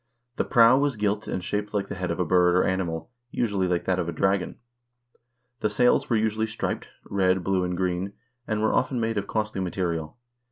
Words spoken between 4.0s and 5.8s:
a dragon. The